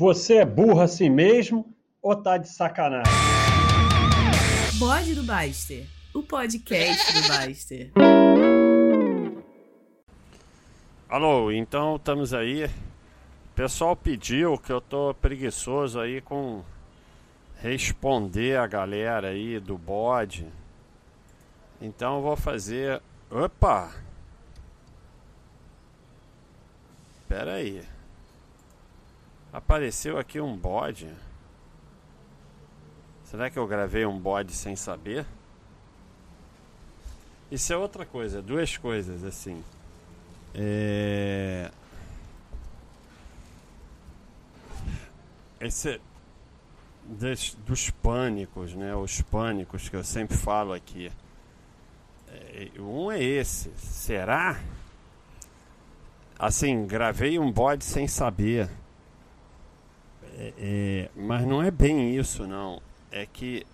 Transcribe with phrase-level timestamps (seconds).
[0.00, 3.12] Você é burro assim mesmo ou tá de sacanagem?
[4.78, 7.92] Bode do Baster, o podcast do Baster.
[11.06, 12.64] Alô, então estamos aí.
[12.64, 16.64] O pessoal pediu que eu tô preguiçoso aí com
[17.56, 20.50] responder a galera aí do bode.
[21.78, 23.02] Então eu vou fazer.
[23.30, 23.92] Opa!
[27.28, 27.99] Pera aí.
[29.52, 31.08] Apareceu aqui um bode.
[33.24, 35.26] Será que eu gravei um bode sem saber?
[37.50, 39.62] Isso é outra coisa, duas coisas assim.
[40.54, 41.70] É...
[45.60, 46.00] Esse
[47.04, 48.94] dos, dos pânicos, né?
[48.94, 51.10] Os pânicos que eu sempre falo aqui.
[52.28, 53.70] É, um é esse.
[53.76, 54.60] Será?
[56.38, 58.70] Assim, gravei um bode sem saber.
[60.40, 62.80] É, é, mas não é bem isso, não.
[63.12, 63.66] É que.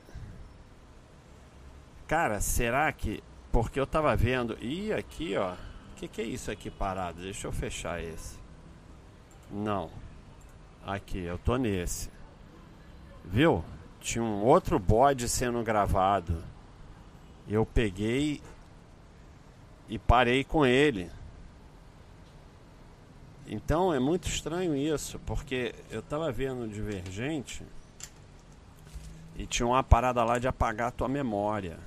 [2.08, 3.22] Cara, será que.
[3.52, 4.58] Porque eu tava vendo.
[4.60, 5.52] Ih, aqui, ó.
[5.52, 7.22] O que, que é isso aqui parado?
[7.22, 8.36] Deixa eu fechar esse.
[9.48, 9.90] Não.
[10.84, 12.10] Aqui, eu tô nesse.
[13.24, 13.64] Viu?
[14.00, 16.42] Tinha um outro bode sendo gravado.
[17.48, 18.42] Eu peguei
[19.88, 21.08] e parei com ele.
[23.46, 27.62] Então é muito estranho isso, porque eu tava vendo Divergente
[29.36, 31.78] e tinha uma parada lá de apagar a tua memória.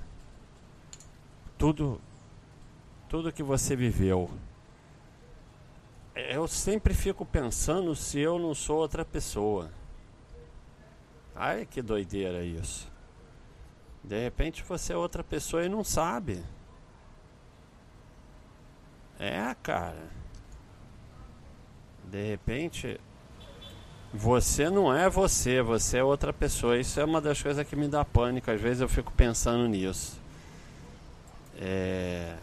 [1.57, 1.99] Tudo
[3.09, 4.29] tudo que você viveu.
[6.15, 9.71] Eu sempre fico pensando se eu não sou outra pessoa.
[11.35, 12.89] Ai, que doideira isso.
[14.03, 16.43] De repente você é outra pessoa e não sabe.
[19.17, 20.09] É, cara.
[22.09, 22.99] De repente,
[24.13, 26.77] você não é você, você é outra pessoa.
[26.77, 28.49] Isso é uma das coisas que me dá pânico.
[28.49, 30.19] Às vezes eu fico pensando nisso.
[31.59, 32.35] É.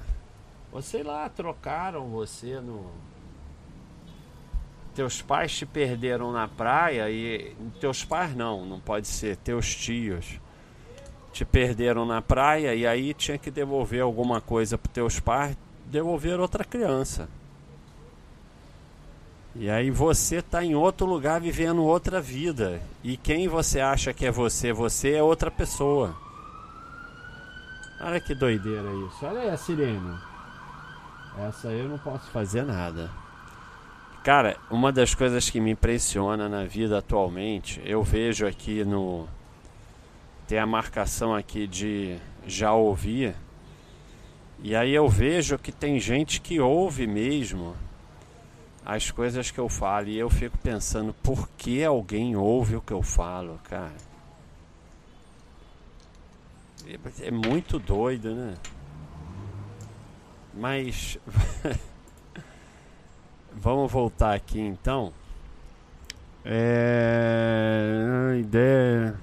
[0.72, 2.91] Ou sei lá, trocaram você no.
[4.94, 7.56] Teus pais te perderam na praia e.
[7.81, 9.37] Teus pais não, não pode ser.
[9.37, 10.38] Teus tios
[11.33, 15.54] te perderam na praia e aí tinha que devolver alguma coisa para teus pais,
[15.84, 17.28] devolver outra criança.
[19.59, 22.81] E aí você está em outro lugar vivendo outra vida.
[23.03, 24.71] E quem você acha que é você?
[24.71, 26.15] Você é outra pessoa.
[28.00, 29.25] Olha que doideira isso.
[29.25, 30.15] Olha aí a sirene.
[31.39, 33.11] Essa eu não posso fazer nada.
[34.22, 39.27] Cara, uma das coisas que me impressiona na vida atualmente, eu vejo aqui no.
[40.47, 43.34] Tem a marcação aqui de já ouvir.
[44.62, 47.75] E aí eu vejo que tem gente que ouve mesmo
[48.86, 52.92] as coisas que eu falo e eu fico pensando por que alguém ouve o que
[52.92, 53.97] eu falo, cara.
[57.20, 58.54] É muito doido, né?
[60.54, 61.19] Mas
[63.52, 65.12] vamos voltar aqui então.
[66.44, 68.38] É...
[68.38, 69.18] Ideia.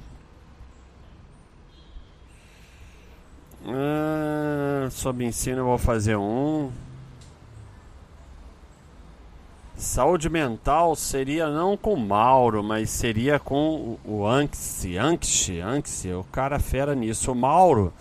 [3.66, 6.69] Ah, sobre ensino eu vou fazer um.
[9.84, 16.58] Saúde mental seria não com Mauro, mas seria com o Anxi, Anxi, Anxi, o cara
[16.58, 17.34] fera nisso.
[17.34, 17.94] O Mauro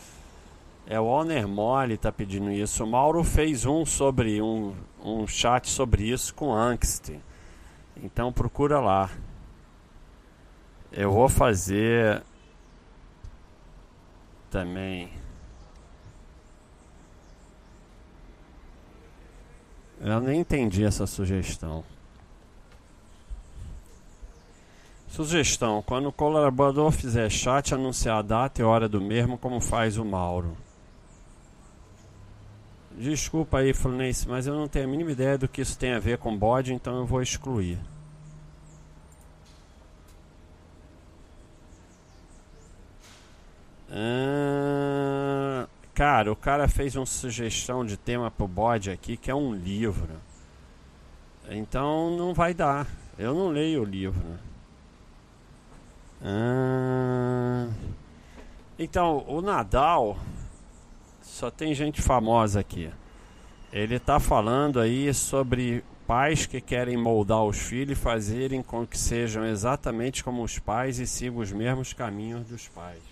[0.87, 2.85] é o Honor Mole tá pedindo isso.
[2.85, 4.73] O Mauro fez um sobre um,
[5.05, 7.11] um chat sobre isso com Angst.
[7.97, 9.11] Então procura lá.
[10.93, 12.23] Eu vou fazer
[14.51, 15.11] também
[20.03, 21.85] Eu nem entendi essa sugestão.
[25.09, 29.97] Sugestão: quando o colaborador fizer chat, anunciar a data e hora do mesmo, como faz
[29.97, 30.57] o Mauro.
[32.99, 35.99] Desculpa aí, Fluminense, mas eu não tenho a mínima ideia do que isso tem a
[35.99, 37.79] ver com bode, então eu vou excluir.
[43.91, 45.22] Ah,
[45.95, 50.21] Cara, o cara fez uma sugestão de tema pro bode aqui que é um livro.
[51.51, 52.87] Então não vai dar.
[53.19, 54.39] Eu não leio o livro.
[56.25, 57.69] Ah,
[58.79, 60.17] então, o Nadal
[61.21, 62.91] só tem gente famosa aqui.
[63.73, 68.99] Ele tá falando aí sobre pais que querem moldar os filhos e fazerem com que
[68.99, 73.12] sejam exatamente como os pais e sigam os mesmos caminhos dos pais.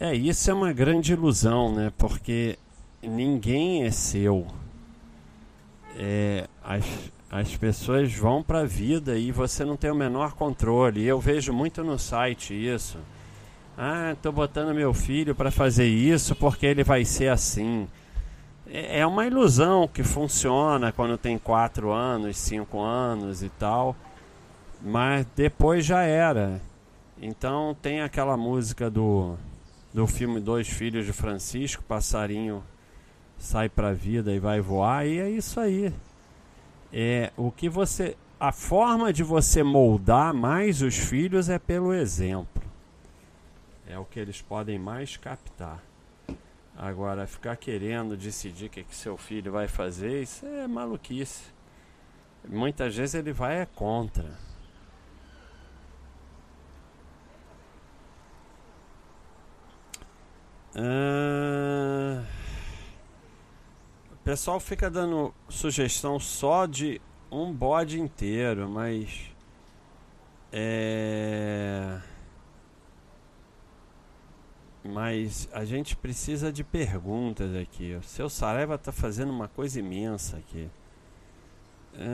[0.00, 1.92] É, isso é uma grande ilusão, né?
[1.96, 2.58] Porque
[3.02, 4.46] ninguém é seu.
[5.96, 6.84] É, as,
[7.30, 11.04] As pessoas vão para a vida e você não tem o menor controle.
[11.04, 12.96] Eu vejo muito no site isso.
[13.76, 17.88] Ah, estou botando meu filho para fazer isso porque ele vai ser assim.
[18.68, 23.96] É, é uma ilusão que funciona quando tem 4 anos, 5 anos e tal.
[24.80, 26.60] Mas depois já era.
[27.20, 29.36] Então tem aquela música do,
[29.94, 32.64] do filme Dois Filhos de Francisco, passarinho
[33.38, 35.94] sai para a vida e vai voar, e é isso aí.
[36.92, 42.62] É o que você a forma de você moldar mais os filhos é pelo exemplo.
[43.86, 45.80] É o que eles podem mais captar.
[46.76, 51.44] Agora, ficar querendo decidir o que, que seu filho vai fazer, isso é maluquice.
[52.46, 54.36] Muitas vezes ele vai é contra.
[64.12, 67.00] O pessoal fica dando sugestão só de
[67.30, 69.30] um bode inteiro, mas.
[70.52, 72.00] É.
[74.82, 77.94] Mas a gente precisa de perguntas aqui.
[77.94, 80.68] O seu Saraiva está fazendo uma coisa imensa aqui.
[81.96, 82.06] Ah,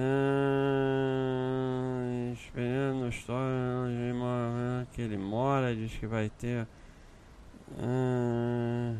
[2.35, 6.67] esperando história que ele mora, diz que vai ter.
[7.79, 8.97] Ah,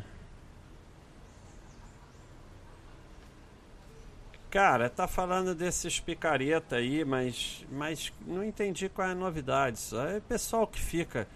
[4.49, 9.79] cara, tá falando desses picareta aí, mas, mas não entendi qual é a novidade.
[9.79, 11.27] Só é pessoal que fica.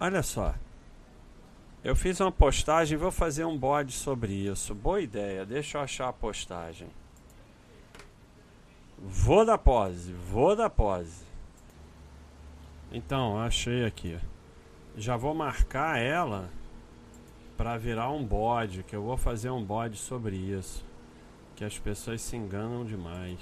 [0.00, 0.54] Olha só.
[1.84, 4.74] Eu fiz uma postagem, vou fazer um bode sobre isso.
[4.74, 6.88] Boa ideia, deixa eu achar a postagem.
[8.98, 11.24] Vou dar pose, vou dar pose.
[12.90, 14.18] Então, achei aqui.
[14.96, 16.48] Já vou marcar ela
[17.56, 20.84] para virar um bode, que eu vou fazer um bode sobre isso.
[21.54, 23.38] Que as pessoas se enganam demais.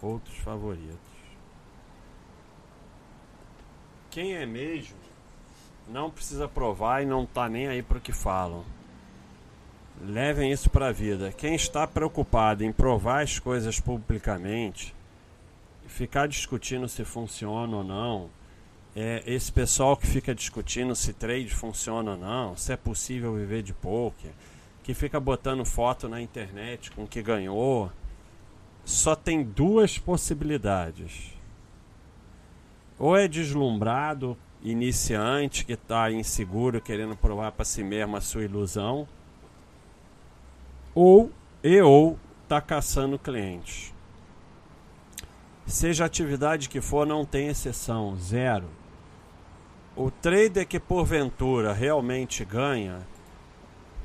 [0.00, 0.98] Outros favoritos.
[4.10, 4.96] Quem é mesmo
[5.88, 8.64] não precisa provar e não tá nem aí pro que falam.
[10.00, 11.32] Levem isso para a vida.
[11.32, 14.94] Quem está preocupado em provar as coisas publicamente,
[15.86, 18.30] ficar discutindo se funciona ou não,
[18.96, 23.62] é esse pessoal que fica discutindo se trade funciona ou não, se é possível viver
[23.62, 24.30] de poker,
[24.82, 27.90] que fica botando foto na internet com que ganhou,
[28.84, 31.32] só tem duas possibilidades.
[32.98, 39.08] Ou é deslumbrado iniciante que está inseguro, querendo provar para si mesmo a sua ilusão,
[40.94, 41.32] ou
[41.62, 43.92] e ou está caçando clientes.
[45.66, 48.68] Seja a atividade que for, não tem exceção, zero.
[49.96, 52.98] O trader que porventura realmente ganha,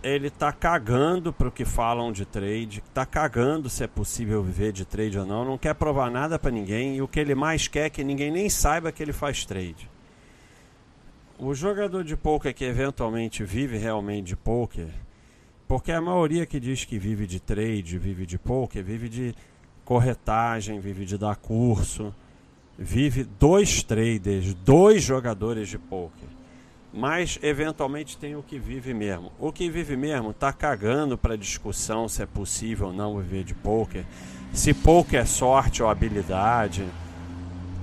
[0.04, 4.72] ele está cagando para o que falam de trade, está cagando se é possível viver
[4.72, 7.68] de trade ou não, não quer provar nada para ninguém e o que ele mais
[7.68, 9.90] quer é que ninguém nem saiba que ele faz trade.
[11.40, 14.90] O jogador de poker que eventualmente vive realmente de poker,
[15.68, 19.36] porque a maioria que diz que vive de trade, vive de poker, vive de
[19.84, 22.14] corretagem, vive de dar curso,
[22.80, 26.30] vive dois traders, dois jogadores de poker.
[26.94, 29.32] Mas eventualmente tem o que vive mesmo.
[29.38, 33.54] O que vive mesmo está cagando para discussão se é possível ou não viver de
[33.54, 34.06] poker,
[34.54, 36.88] se poker é sorte ou habilidade.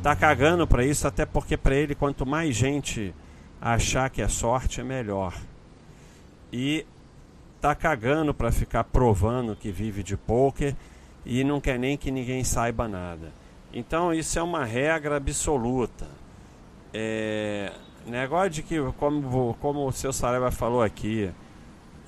[0.02, 3.14] Tá cagando para isso até porque para ele quanto mais gente
[3.60, 5.34] achar que é sorte é melhor.
[6.52, 6.86] E
[7.60, 10.74] tá cagando para ficar provando que vive de poker
[11.24, 13.30] e não quer nem que ninguém saiba nada.
[13.76, 16.06] Então isso é uma regra absoluta.
[16.94, 17.70] É,
[18.06, 21.30] negócio de que, como, como o seu Saraiva falou aqui,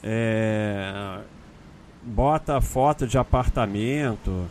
[0.03, 1.21] é,
[2.03, 4.49] bota foto de apartamento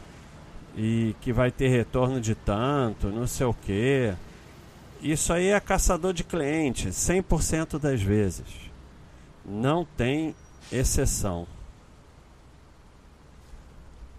[0.75, 4.13] e que vai ter retorno de tanto, não sei o que.
[5.01, 8.45] Isso aí é caçador de cliente, 100% das vezes.
[9.43, 10.35] Não tem
[10.71, 11.47] exceção.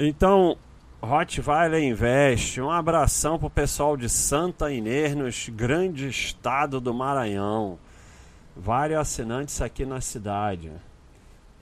[0.01, 0.59] Então,
[1.01, 7.79] Rottweiler Invest, um abração pro pessoal de Santa Inês, no grande estado do Maranhão.
[8.57, 10.73] Vários assinantes aqui na cidade.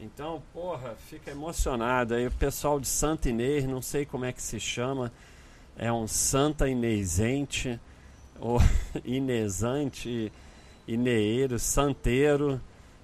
[0.01, 2.27] Então, porra, fica emocionado aí.
[2.27, 5.13] O pessoal de Santa Inês, não sei como é que se chama,
[5.77, 7.79] é um Santa Inêsente
[8.41, 8.59] o
[9.05, 10.33] Inesante,
[10.87, 12.61] Ineeiro, Santeiro,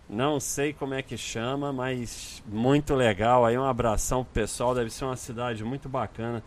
[0.09, 3.45] não sei como é que chama, mas muito legal.
[3.45, 6.43] Aí um abração pro pessoal, deve ser uma cidade muito bacana,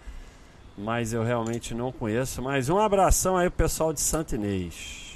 [0.78, 2.42] mas eu realmente não conheço.
[2.42, 5.14] Mas um abração aí pro pessoal de Santo Inês.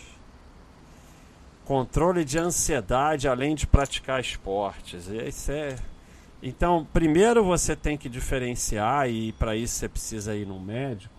[1.65, 5.08] Controle de ansiedade além de praticar esportes.
[5.08, 5.75] Isso é
[6.41, 11.13] Então, primeiro você tem que diferenciar, e para isso você precisa ir no médico,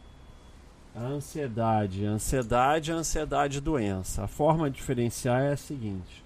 [0.97, 2.05] a ansiedade.
[2.05, 4.25] A ansiedade é ansiedade doença.
[4.25, 6.25] A forma de diferenciar é a seguinte: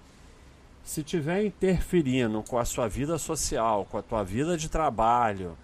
[0.85, 5.57] se tiver interferindo com a sua vida social, com a tua vida de trabalho,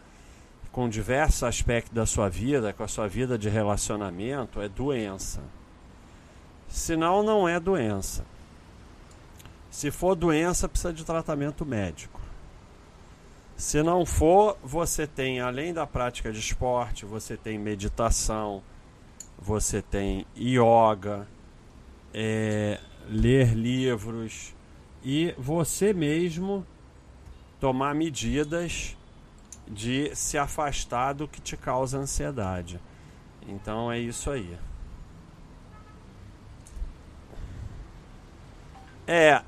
[0.71, 5.43] com diversos aspectos da sua vida, com a sua vida de relacionamento, é doença.
[6.67, 8.25] Senão, não é doença.
[9.69, 12.19] Se for doença, precisa de tratamento médico.
[13.55, 18.63] Se não for, você tem, além da prática de esporte, você tem meditação,
[19.37, 21.27] você tem yoga,
[22.11, 24.55] é, ler livros
[25.03, 26.65] e você mesmo
[27.59, 28.95] tomar medidas
[29.67, 32.79] de se afastar do que te causa ansiedade.
[33.47, 34.57] Então é isso aí.
[39.07, 39.41] É,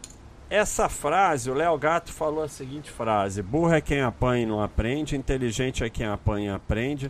[0.49, 4.61] essa frase, o Léo Gato falou a seguinte frase: burro é quem apanha e não
[4.61, 7.09] aprende, inteligente é quem apanha e aprende,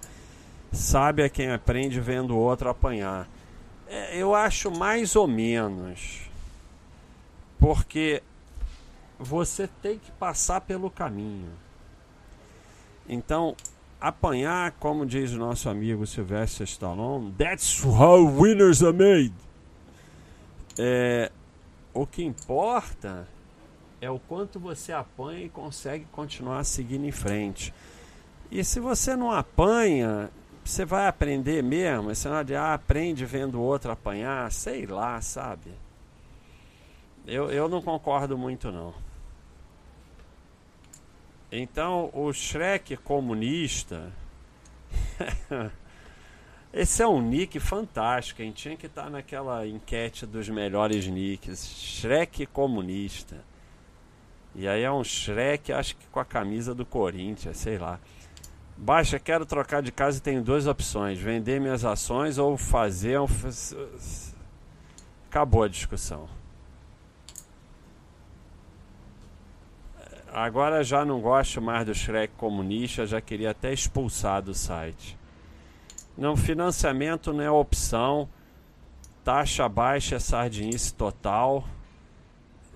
[0.71, 3.27] sábio é quem aprende vendo o outro apanhar.
[3.87, 6.29] É, eu acho mais ou menos,
[7.59, 8.23] porque
[9.19, 11.51] você tem que passar pelo caminho.
[13.07, 13.55] Então,
[13.99, 19.33] apanhar, como diz o nosso amigo Sylvester Stallone, that's how winners are made.
[20.77, 21.31] É,
[21.93, 23.27] o que importa
[24.01, 27.73] é o quanto você apanha e consegue continuar seguindo em frente.
[28.51, 30.29] E se você não apanha,
[30.63, 32.11] você vai aprender mesmo.
[32.11, 35.71] Esse não de ah, aprende vendo o outro apanhar, sei lá, sabe?
[37.25, 38.93] Eu, eu não concordo muito não.
[41.51, 44.11] Então o Shrek comunista.
[46.73, 48.51] Esse é um nick fantástico, hein?
[48.51, 51.63] Tinha que estar naquela enquete dos melhores nicks.
[51.63, 53.45] Shrek comunista.
[54.55, 57.99] E aí é um Shrek, acho que com a camisa do Corinthians, sei lá.
[58.75, 63.27] Baixa, quero trocar de casa e tenho duas opções: vender minhas ações ou fazer um.
[65.29, 66.27] Acabou a discussão.
[70.33, 75.15] Agora já não gosto mais do Shrek comunista, já queria até expulsar do site.
[76.17, 78.27] Não, financiamento não é opção.
[79.23, 81.63] Taxa baixa é sardinice total.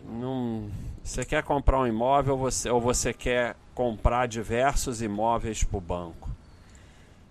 [0.07, 0.69] Não
[1.03, 5.81] você quer comprar um imóvel ou você, ou você quer comprar diversos imóveis para o
[5.81, 6.29] banco?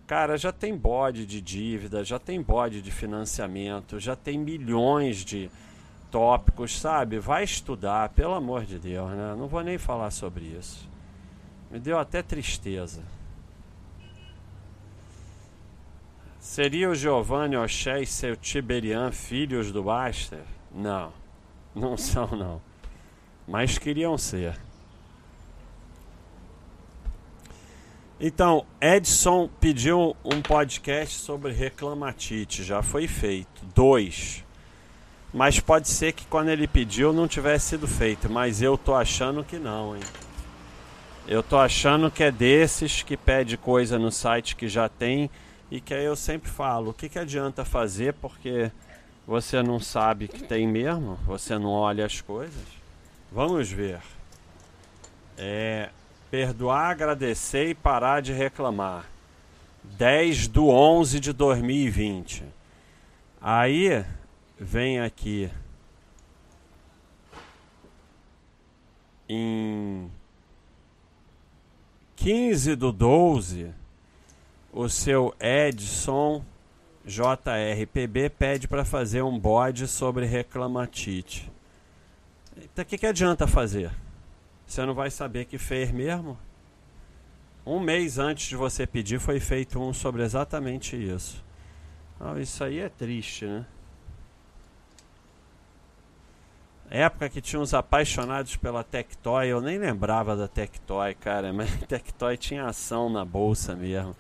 [0.09, 5.49] Cara, já tem bode de dívida, já tem bode de financiamento, já tem milhões de
[6.11, 7.19] tópicos, sabe?
[7.19, 9.35] Vai estudar, pelo amor de Deus, né?
[9.37, 10.89] Não vou nem falar sobre isso.
[11.71, 13.03] Me deu até tristeza.
[16.39, 20.45] Seria o Giovanni Oxé e seu Tiberian filhos do Baster?
[20.73, 21.13] Não,
[21.75, 22.61] não são não
[23.47, 24.59] mas queriam ser.
[28.19, 33.65] Então, Edson pediu um podcast sobre reclamatite, já foi feito.
[33.75, 34.43] Dois.
[35.37, 39.45] Mas pode ser que quando ele pediu não tivesse sido feito, mas eu tô achando
[39.45, 40.03] que não, hein?
[41.29, 45.29] Eu tô achando que é desses que pede coisa no site que já tem
[45.71, 48.73] e que aí eu sempre falo, o que, que adianta fazer porque
[49.27, 52.65] você não sabe que tem mesmo, você não olha as coisas.
[53.31, 54.01] Vamos ver.
[55.37, 55.91] É,
[56.31, 59.05] perdoar, agradecer e parar de reclamar.
[59.85, 62.43] 10 do 11 de 2020.
[63.39, 64.03] Aí
[64.59, 65.51] vem aqui
[69.29, 70.11] em
[72.17, 73.73] 15 do 12
[74.73, 76.45] o seu Edson
[77.05, 81.51] JRPB pede para fazer um bode sobre reclamatite.
[82.57, 83.93] Então o que, que adianta fazer?
[84.67, 86.37] Você não vai saber que fez mesmo?
[87.65, 91.45] Um mês antes de você pedir foi feito um sobre exatamente isso.
[92.19, 93.67] Oh, isso aí é triste, né?
[96.89, 102.37] Época que tinha uns apaixonados pela Tectoy, eu nem lembrava da Tectoy, cara, mas Tectoy
[102.37, 104.15] tinha ação na bolsa mesmo.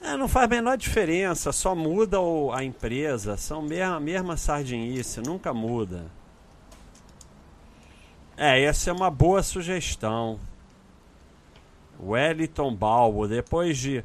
[0.00, 2.16] É, não faz a menor diferença, só muda
[2.54, 6.06] a empresa, são a mesma sardinice, nunca muda.
[8.36, 10.38] É, essa é uma boa sugestão.
[12.02, 14.02] Wellington Balbo, depois de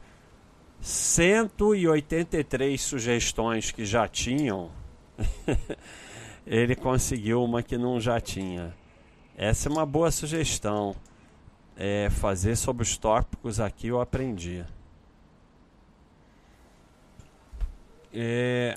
[0.82, 4.70] 183 sugestões que já tinham,
[6.46, 8.76] ele conseguiu uma que não já tinha.
[9.36, 10.96] Essa é uma boa sugestão.
[11.78, 14.64] É fazer sobre os tópicos aqui eu aprendi.
[18.14, 18.76] É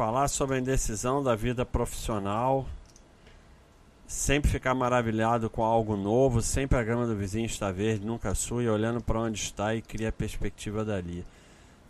[0.00, 2.66] falar sobre a indecisão da vida profissional.
[4.06, 8.62] sempre ficar maravilhado com algo novo, sempre a grama do vizinho está verde, nunca sua,
[8.62, 11.24] e olhando para onde está e cria a perspectiva dali.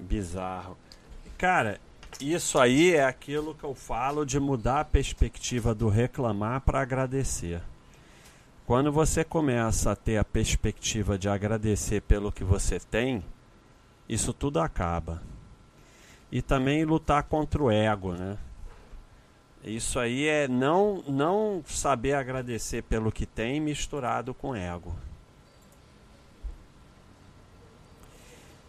[0.00, 0.76] Bizarro.
[1.38, 1.80] Cara,
[2.21, 7.62] isso aí é aquilo que eu falo de mudar a perspectiva do reclamar para agradecer.
[8.66, 13.25] Quando você começa a ter a perspectiva de agradecer pelo que você tem,
[14.09, 15.23] isso tudo acaba.
[16.30, 18.38] E também lutar contra o ego, né?
[19.64, 24.95] Isso aí é não, não saber agradecer pelo que tem misturado com ego.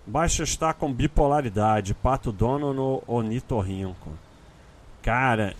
[0.05, 4.11] Baixa está com bipolaridade, Pato Donald Onitorrinco.
[5.01, 5.55] Cara,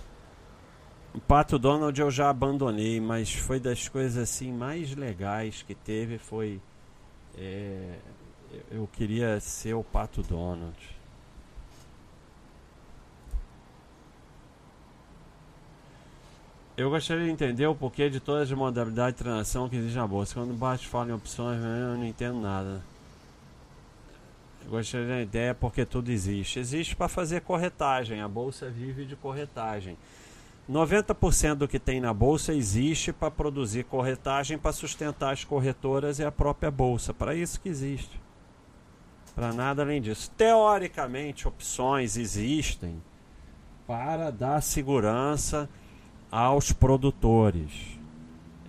[1.28, 6.62] Pato Donald eu já abandonei, mas foi das coisas assim mais legais que teve foi
[7.38, 7.98] é,
[8.70, 10.78] eu queria ser o Pato Donald.
[16.76, 20.08] Eu gostaria de entender o porquê de todas as modalidades de transação que existem na
[20.08, 20.34] bolsa.
[20.34, 22.82] Quando baixo fala em opções, eu não entendo nada.
[24.66, 26.60] Eu gostaria da ideia porque tudo existe.
[26.60, 28.22] Existe para fazer corretagem.
[28.22, 29.98] A bolsa vive de corretagem.
[30.70, 36.24] 90% do que tem na bolsa existe para produzir corretagem, para sustentar as corretoras e
[36.24, 37.14] a própria bolsa.
[37.14, 38.22] Para isso que existe.
[39.36, 40.32] Para nada além disso.
[40.38, 43.02] Teoricamente, opções existem
[43.88, 45.70] para dar segurança
[46.32, 48.00] aos produtores.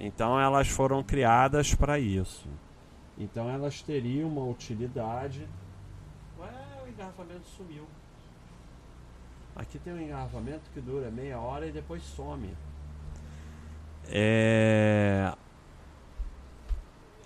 [0.00, 2.48] Então elas foram criadas para isso.
[3.16, 5.46] Então elas teriam uma utilidade.
[7.02, 7.84] Engarrafamento sumiu.
[9.56, 12.56] Aqui tem um engarrafamento que dura meia hora e depois some.
[14.08, 15.32] É...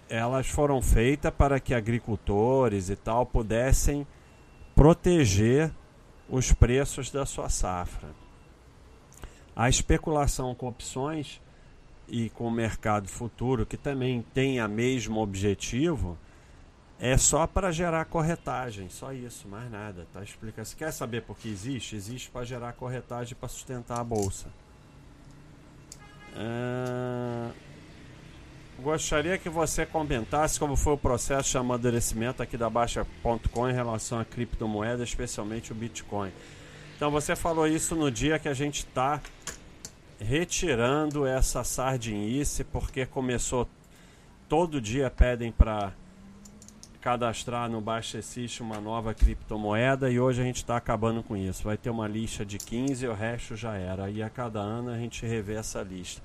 [0.08, 4.06] Elas foram feitas para que agricultores e tal pudessem
[4.74, 5.70] proteger
[6.28, 8.08] os preços da sua safra.
[9.54, 11.40] A especulação com opções
[12.08, 16.16] e com o mercado futuro, que também tem a mesmo objetivo,
[16.98, 20.06] é só para gerar corretagem, só isso, mais nada.
[20.12, 20.66] Tá explicando.
[20.66, 21.94] Se quer saber por que existe?
[21.94, 24.46] Existe para gerar corretagem para sustentar a bolsa.
[26.34, 27.52] Uh,
[28.80, 34.18] gostaria que você comentasse como foi o processo de amadurecimento aqui da Baixa.com em relação
[34.18, 36.32] a criptomoedas, especialmente o Bitcoin.
[36.96, 39.20] Então você falou isso no dia que a gente está
[40.18, 43.68] retirando essa sardinice, porque começou
[44.48, 45.92] todo dia pedem para
[47.06, 51.62] cadastrar no Baixa Existe uma nova criptomoeda e hoje a gente está acabando com isso.
[51.62, 54.10] Vai ter uma lista de 15 e o resto já era.
[54.10, 56.20] E a cada ano a gente revê essa lista.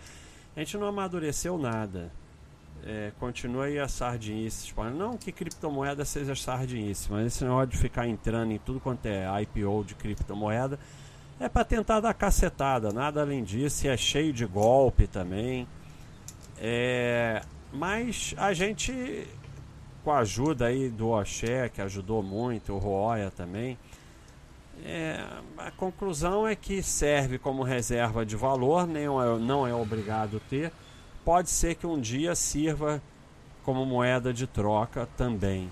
[0.56, 2.12] A gente não amadureceu nada.
[2.84, 4.74] É, continua aí a sardinice.
[4.98, 9.28] Não que criptomoeda seja sardinice, mas esse negócio de ficar entrando em tudo quanto é
[9.44, 10.80] IPO de criptomoeda
[11.40, 13.86] é para tentar dar cacetada, nada além disso.
[13.86, 15.68] E é cheio de golpe também.
[16.58, 19.28] É, mas a gente,
[20.04, 23.78] com a ajuda aí do Oxé, que ajudou muito, o Roya também,
[24.84, 25.24] é,
[25.58, 30.72] a conclusão é que serve como reserva de valor, nem é, não é obrigado ter
[31.24, 33.02] pode ser que um dia sirva
[33.64, 35.72] como moeda de troca também.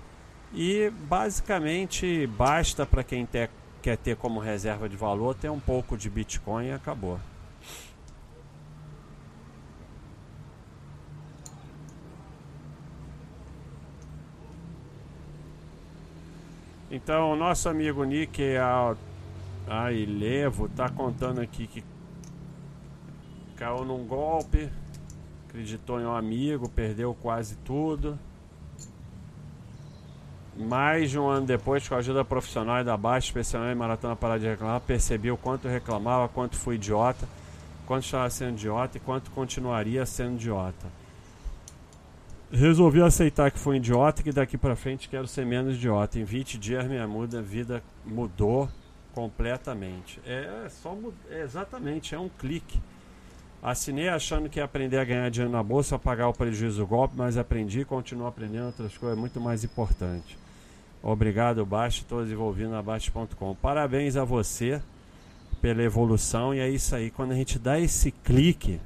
[0.53, 3.49] E basicamente basta para quem ter,
[3.81, 7.19] quer ter como reserva de valor ter um pouco de Bitcoin e acabou.
[16.91, 18.41] Então, o nosso amigo Nick
[19.67, 21.83] Ailevo está contando aqui que
[23.55, 24.69] caiu num golpe
[25.49, 28.17] acreditou em um amigo, perdeu quase tudo.
[30.55, 34.37] Mais de um ano depois, com a ajuda profissional e da Baixa, especialmente Maratona Parar
[34.37, 37.27] de Reclamar, percebi o quanto reclamava, quanto fui idiota,
[37.87, 40.87] quanto estava sendo idiota e quanto continuaria sendo idiota.
[42.51, 46.19] Resolvi aceitar que fui idiota e que daqui para frente quero ser menos idiota.
[46.19, 48.67] Em 20 dias minha muda, vida mudou
[49.13, 50.19] completamente.
[50.25, 50.97] É só
[51.29, 52.79] é exatamente, é um clique.
[53.61, 56.87] Assinei achando que ia aprender a ganhar dinheiro na bolsa, a pagar o prejuízo do
[56.87, 60.37] golpe, mas aprendi e continuo aprendendo outras coisas muito mais importantes.
[61.03, 63.55] Obrigado, Baixe, todos envolvidos na Baixe.com.
[63.55, 64.81] Parabéns a você
[65.61, 67.11] pela evolução e é isso aí.
[67.11, 68.79] Quando a gente dá esse clique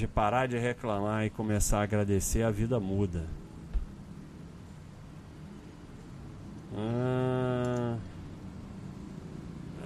[0.00, 3.26] de parar de reclamar e começar a agradecer, a vida muda.
[6.74, 7.96] Ah...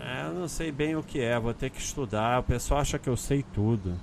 [0.01, 2.41] É, eu não sei bem o que é, vou ter que estudar.
[2.41, 3.95] O pessoal acha que eu sei tudo.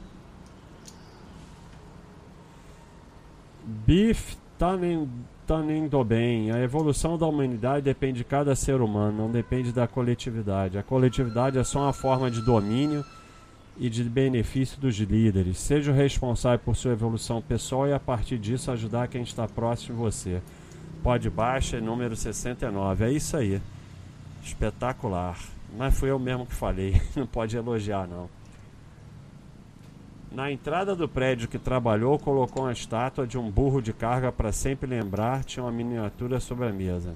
[3.63, 5.07] Biff tá nem,
[5.45, 6.51] tá nem do bem.
[6.51, 10.77] A evolução da humanidade depende de cada ser humano, não depende da coletividade.
[10.77, 13.05] A coletividade é só uma forma de domínio
[13.77, 15.57] e de benefício dos líderes.
[15.57, 19.95] Seja o responsável por sua evolução pessoal e a partir disso ajudar quem está próximo
[19.95, 20.41] de você.
[21.01, 23.05] Pode baixa número 69.
[23.05, 23.61] É isso aí.
[24.43, 25.37] Espetacular.
[25.77, 27.01] Mas fui eu mesmo que falei.
[27.15, 28.29] Não pode elogiar não.
[30.31, 34.53] Na entrada do prédio que trabalhou, colocou uma estátua de um burro de carga para
[34.53, 37.15] sempre lembrar, tinha uma miniatura sobre a mesa.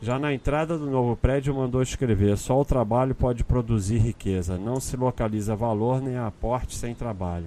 [0.00, 4.78] Já na entrada do novo prédio, mandou escrever: só o trabalho pode produzir riqueza, não
[4.78, 7.46] se localiza valor nem aporte sem trabalho.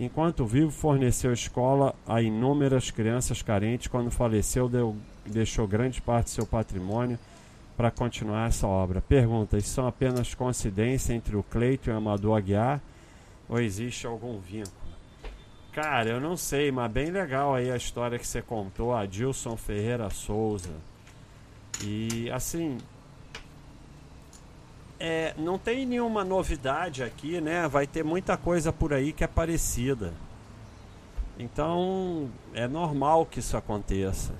[0.00, 3.88] Enquanto vivo, forneceu escola a inúmeras crianças carentes.
[3.88, 7.18] Quando faleceu, deu, deixou grande parte do seu patrimônio
[7.76, 9.02] para continuar essa obra.
[9.02, 12.80] Pergunta: isso são apenas coincidências entre o Cleito e o Amador Aguiar?
[13.48, 14.72] Ou existe algum vínculo?
[15.72, 20.08] Cara, eu não sei, mas bem legal aí a história que você contou, Adilson Ferreira
[20.10, 20.70] Souza.
[21.84, 22.78] E assim,
[24.98, 27.68] é, não tem nenhuma novidade aqui, né?
[27.68, 30.12] Vai ter muita coisa por aí que é parecida.
[31.38, 34.34] Então é normal que isso aconteça.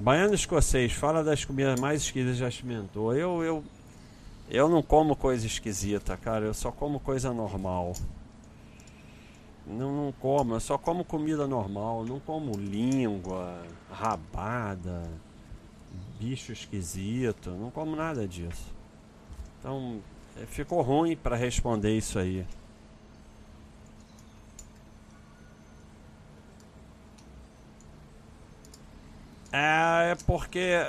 [0.00, 3.14] Baiano escocês, fala das comidas mais esquisitas já experimentou.
[3.14, 3.64] Eu, eu,
[4.48, 6.46] eu não como coisa esquisita, cara.
[6.46, 7.92] Eu só como coisa normal.
[9.66, 15.08] Não, não como, eu só como comida normal, não como língua, rabada,
[16.20, 18.74] bicho esquisito, não como nada disso.
[19.58, 20.00] Então,
[20.36, 22.46] é, ficou ruim para responder isso aí.
[29.50, 30.86] É, é porque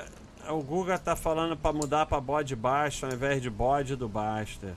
[0.50, 4.74] o Guga tá falando para mudar para bode baixo ao invés de bode do Baster.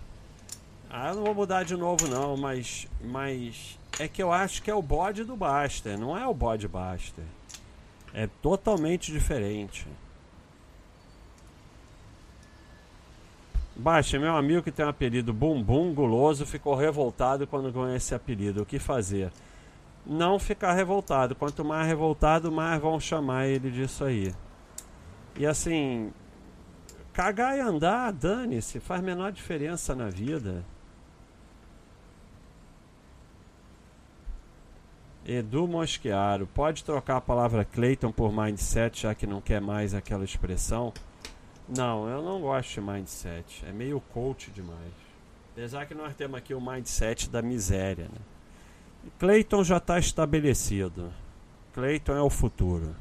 [0.89, 4.71] Ah, eu não vou mudar de novo não, mas mas é que eu acho que
[4.71, 7.25] é o bode do Baster, não é o bode Baster.
[8.13, 9.85] É totalmente diferente.
[13.75, 18.61] Baixa, meu amigo que tem um apelido Bumbum Guloso ficou revoltado quando ganhou esse apelido.
[18.61, 19.31] O que fazer?
[20.05, 21.35] Não ficar revoltado.
[21.35, 24.33] Quanto mais revoltado, mais vão chamar ele disso aí.
[25.37, 26.13] E assim,
[27.11, 30.63] cagar e andar, dane-se, faz menor diferença na vida.
[35.25, 40.23] Edu Mosquiaro, pode trocar a palavra Clayton por mindset, já que não quer mais aquela
[40.23, 40.93] expressão?
[41.67, 43.65] Não, eu não gosto de mindset.
[43.67, 44.93] É meio coach demais.
[45.51, 48.05] Apesar que nós temos aqui o mindset da miséria.
[48.05, 49.09] Né?
[49.17, 51.11] Clayton já está estabelecido.
[51.73, 52.95] Clayton é o futuro.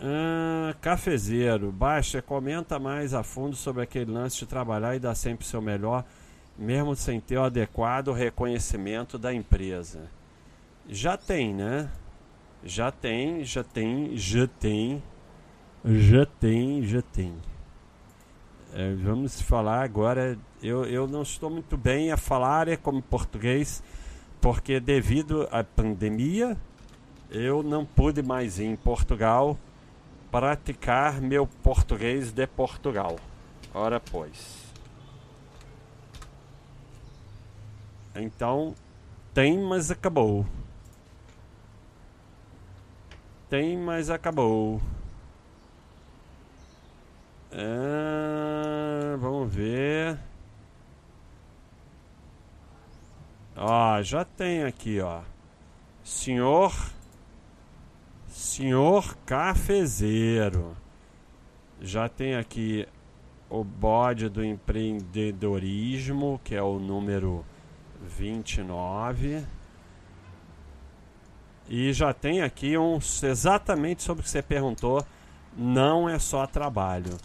[0.00, 5.44] Ah, cafezeiro, baixa, comenta mais a fundo sobre aquele lance de trabalhar e dar sempre
[5.44, 6.04] o seu melhor
[6.56, 10.08] mesmo sem ter o adequado reconhecimento da empresa.
[10.88, 11.90] Já tem, né?
[12.64, 15.02] Já tem, já tem, já tem,
[15.84, 17.34] já tem, já tem.
[18.72, 20.38] É, vamos falar agora.
[20.62, 23.82] Eu, eu não estou muito bem a falar é como português,
[24.40, 26.56] porque devido à pandemia,
[27.30, 29.58] eu não pude mais ir em Portugal
[30.30, 33.16] praticar meu português de Portugal.
[33.72, 34.64] Ora, pois.
[38.16, 38.74] Então,
[39.32, 40.46] tem, mas acabou.
[43.48, 44.80] Tem, mas acabou.
[47.56, 50.18] Ah, vamos ver.
[53.56, 55.22] Ó, já tem aqui, ó.
[56.02, 56.72] Senhor
[58.26, 60.76] Senhor cafezeiro.
[61.80, 62.88] Já tem aqui
[63.48, 67.44] o bode do empreendedorismo, que é o número
[68.02, 69.46] 29.
[71.68, 75.06] E já tem aqui um exatamente sobre o que você perguntou.
[75.56, 77.16] Não é só trabalho.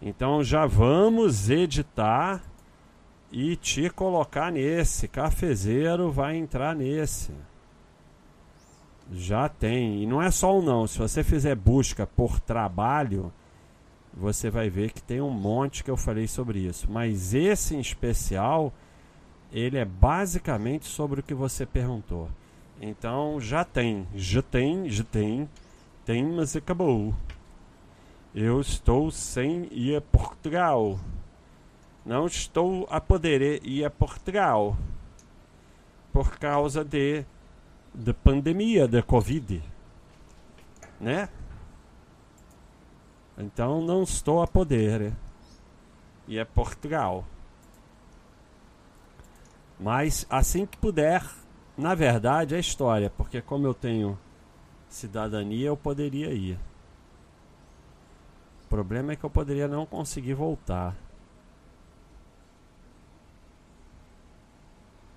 [0.00, 2.42] Então já vamos editar
[3.32, 5.08] e te colocar nesse.
[5.08, 7.32] Cafezeiro vai entrar nesse.
[9.12, 10.02] Já tem.
[10.02, 10.86] E não é só um não.
[10.86, 13.32] Se você fizer busca por trabalho,
[14.14, 16.90] você vai ver que tem um monte que eu falei sobre isso.
[16.90, 18.72] Mas esse em especial
[19.52, 22.28] ele é basicamente sobre o que você perguntou.
[22.80, 25.48] Então já tem, já tem, já tem,
[26.04, 27.14] tem, mas acabou.
[28.34, 31.00] Eu estou sem ir a Portugal.
[32.04, 34.76] Não estou a poder ir a Portugal
[36.12, 37.24] por causa de
[37.94, 39.62] da pandemia da Covid,
[41.00, 41.28] né?
[43.36, 45.12] Então não estou a poder
[46.26, 47.24] ir a Portugal.
[49.80, 51.24] Mas assim que puder,
[51.76, 54.18] na verdade é história, porque como eu tenho
[54.88, 56.58] cidadania, eu poderia ir.
[58.68, 60.94] O problema é que eu poderia não conseguir voltar.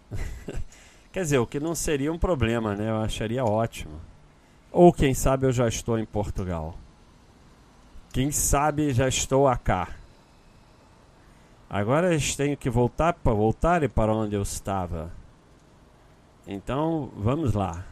[1.12, 2.90] Quer dizer, o que não seria um problema, né?
[2.90, 4.00] Eu acharia ótimo.
[4.72, 6.78] Ou quem sabe eu já estou em Portugal.
[8.14, 9.90] Quem sabe já estou acá.
[11.70, 15.12] Agora eu tenho que voltar para voltar e para onde eu estava.
[16.48, 17.86] Então, vamos lá.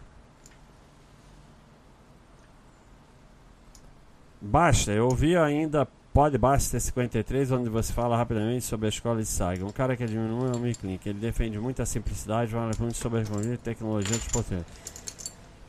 [4.41, 9.27] Basta, eu ouvi ainda Pode Basta 53, onde você fala rapidamente sobre a escola de
[9.27, 9.63] Saga.
[9.63, 11.07] Um cara que diminui o Miclink.
[11.07, 14.65] Ele defende muito a simplicidade, fala muito sobre a tecnologia dos potentes.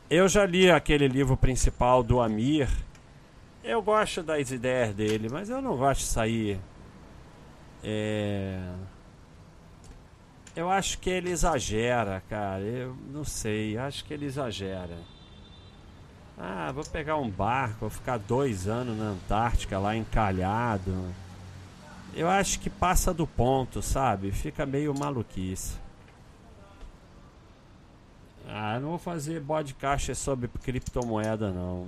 [0.09, 2.67] Eu já li aquele livro principal do Amir.
[3.63, 6.59] Eu gosto das ideias dele, mas eu não gosto de sair.
[7.83, 8.73] É...
[10.55, 12.61] Eu acho que ele exagera, cara.
[12.61, 14.97] Eu não sei, acho que ele exagera.
[16.43, 21.13] Ah, vou pegar um barco, vou ficar dois anos na Antártica lá encalhado.
[22.15, 24.31] Eu acho que passa do ponto, sabe?
[24.31, 25.77] Fica meio maluquice.
[28.49, 31.87] Ah, não vou fazer podcast sobre criptomoeda não.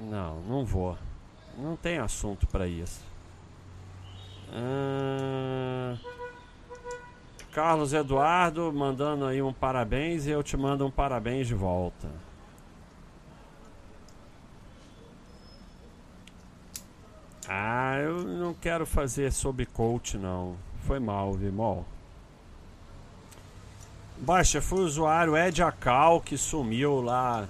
[0.00, 0.96] Não, não vou.
[1.58, 3.04] Não tem assunto para isso.
[4.50, 6.17] Ah...
[7.58, 12.08] Carlos Eduardo mandando aí um parabéns e eu te mando um parabéns de volta.
[17.48, 20.54] Ah, eu não quero fazer sobre coach não.
[20.82, 21.84] Foi mal, Vimol.
[24.18, 27.48] Baixa, foi o usuário Ed Acal que sumiu lá,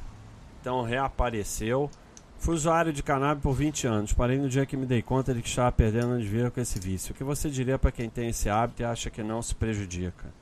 [0.59, 1.91] então reapareceu.
[2.39, 4.13] Fui usuário de cannabis por 20 anos.
[4.13, 6.79] Parei no dia que me dei conta de que estava perdendo de dinheiro com esse
[6.79, 7.13] vício.
[7.13, 10.33] O que você diria para quem tem esse hábito e acha que não se prejudica?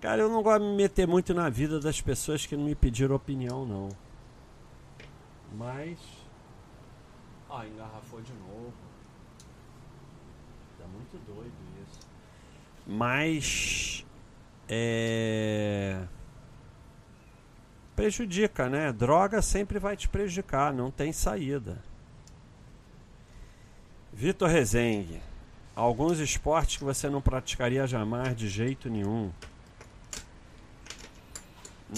[0.00, 2.76] Cara, eu não gosto de me meter muito na vida das pessoas que não me
[2.76, 3.88] pediram opinião, não.
[5.56, 5.98] Mas.
[7.50, 8.72] Ah, engarrafou de novo.
[10.78, 12.00] Tá muito doido isso.
[12.86, 14.06] Mas.
[14.68, 16.06] É
[17.98, 18.92] prejudica, né?
[18.92, 21.82] Droga sempre vai te prejudicar, não tem saída.
[24.12, 25.20] Vitor Rezende,
[25.74, 29.32] alguns esportes que você não praticaria jamais de jeito nenhum.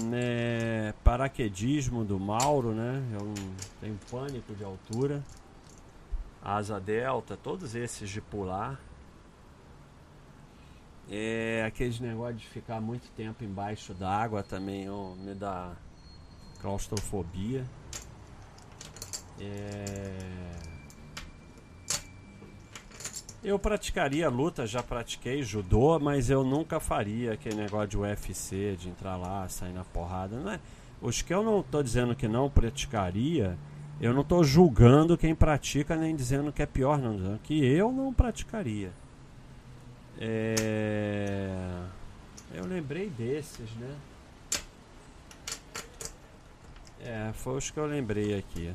[0.03, 3.03] Né, paraquedismo do Mauro, né?
[3.13, 3.35] Eu
[3.79, 5.23] tenho pânico de altura.
[6.43, 8.81] Asa delta, todos esses de pular.
[11.11, 15.77] É aqueles negócios de ficar muito tempo embaixo d'água também oh, me dá
[16.61, 17.64] claustrofobia.
[19.40, 20.61] É...
[23.42, 28.90] Eu praticaria luta, já pratiquei judô, mas eu nunca faria aquele negócio de UFC, de
[28.90, 30.38] entrar lá, sair na porrada.
[30.38, 30.61] Não é?
[31.01, 33.57] Os que eu não estou dizendo que não praticaria,
[33.99, 37.90] eu não estou julgando quem pratica nem dizendo que é pior, não, dizendo que eu
[37.90, 38.92] não praticaria.
[40.18, 41.83] É...
[42.53, 43.94] Eu lembrei desses, né?
[47.03, 48.75] É, foi os que eu lembrei aqui.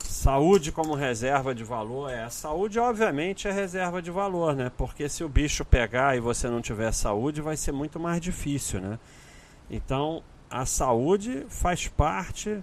[0.00, 2.28] Saúde como reserva de valor é.
[2.28, 4.72] Saúde, obviamente, é reserva de valor, né?
[4.76, 8.80] Porque se o bicho pegar e você não tiver saúde, vai ser muito mais difícil,
[8.80, 8.98] né?
[9.70, 12.60] Então, a saúde faz parte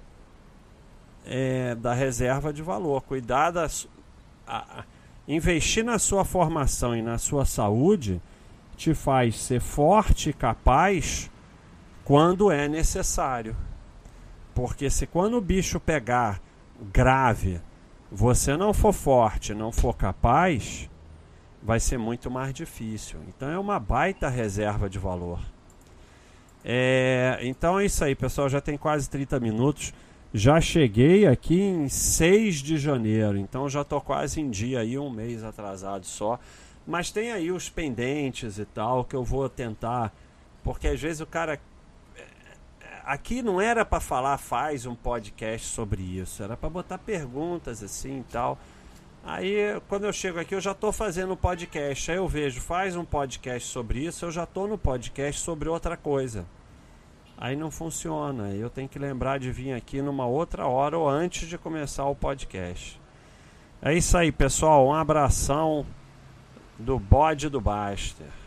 [1.26, 3.02] é, da reserva de valor.
[3.04, 3.70] Cuidar da.
[4.46, 4.84] A, a,
[5.26, 8.22] investir na sua formação e na sua saúde
[8.76, 11.32] te faz ser forte e capaz
[12.04, 13.56] quando é necessário.
[14.54, 16.42] Porque se quando o bicho pegar
[16.92, 17.60] grave,
[18.12, 20.90] você não for forte, não for capaz,
[21.62, 23.20] vai ser muito mais difícil.
[23.28, 25.40] Então é uma baita reserva de valor.
[26.64, 28.48] É, então é isso aí, pessoal.
[28.48, 29.94] Já tem quase 30 minutos.
[30.34, 35.10] Já cheguei aqui em 6 de janeiro, então já estou quase em dia aí, um
[35.10, 36.40] mês atrasado só.
[36.88, 40.12] Mas tem aí os pendentes e tal que eu vou tentar,
[40.64, 41.60] porque às vezes o cara
[43.06, 48.20] aqui não era para falar faz um podcast sobre isso, era para botar perguntas assim
[48.20, 48.58] e tal.
[49.26, 53.06] Aí quando eu chego aqui eu já estou fazendo podcast, aí eu vejo faz um
[53.06, 56.46] podcast sobre isso, eu já estou no podcast sobre outra coisa.
[57.38, 61.48] Aí não funciona, eu tenho que lembrar de vir aqui numa outra hora ou antes
[61.48, 63.02] de começar o podcast.
[63.82, 65.86] É isso aí, pessoal, um abração
[66.80, 68.43] do bode do Baster.